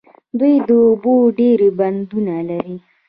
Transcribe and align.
دوی 0.39 0.55
د 0.67 0.69
اوبو 0.85 1.13
ډیر 1.39 1.59
بندونه 1.79 2.35
لري. 2.49 2.75